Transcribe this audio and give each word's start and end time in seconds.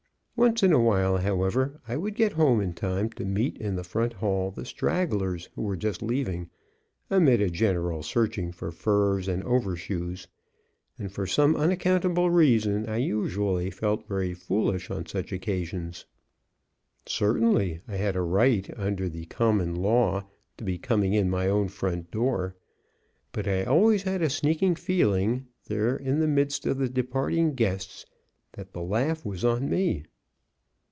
Once 0.33 0.63
in 0.63 0.73
a 0.73 0.81
while, 0.81 1.17
however, 1.17 1.79
I 1.87 1.95
would 1.97 2.15
get 2.15 2.31
home 2.31 2.61
in 2.61 2.73
time 2.73 3.11
to 3.11 3.23
meet 3.25 3.59
in 3.59 3.75
the 3.75 3.83
front 3.83 4.13
hall 4.13 4.49
the 4.49 4.65
stragglers 4.65 5.49
who 5.53 5.61
were 5.61 5.77
just 5.77 6.01
leaving, 6.01 6.49
amid 7.11 7.39
a 7.41 7.51
general 7.51 8.01
searching 8.01 8.51
for 8.51 8.71
furs 8.71 9.27
and 9.27 9.43
over 9.43 9.75
shoes, 9.75 10.27
and 10.97 11.11
for 11.11 11.27
some 11.27 11.55
unaccountable 11.55 12.31
reason 12.31 12.89
I 12.89 12.97
usually 12.97 13.69
felt 13.69 14.07
very 14.07 14.33
foolish 14.33 14.89
on 14.89 15.05
such 15.05 15.31
occasions. 15.31 16.07
Certainly 17.05 17.81
I 17.87 17.97
had 17.97 18.15
a 18.15 18.23
right, 18.23 18.67
under 18.79 19.07
the 19.09 19.27
Common 19.27 19.75
Law, 19.75 20.23
to 20.57 20.63
be 20.63 20.79
coming 20.79 21.13
in 21.13 21.29
my 21.29 21.49
own 21.49 21.67
front 21.67 22.09
door, 22.09 22.55
but 23.31 23.47
I 23.47 23.63
always 23.65 24.03
had 24.03 24.23
a 24.23 24.29
sneaking 24.31 24.73
feeling, 24.73 25.45
there 25.67 25.95
in 25.95 26.17
the 26.17 26.27
midst 26.27 26.65
of 26.65 26.79
the 26.79 26.89
departing 26.89 27.53
guests, 27.53 28.07
that 28.53 28.73
the 28.73 28.81
laugh 28.81 29.23
was 29.23 29.45
on 29.45 29.69
me. 29.69 30.03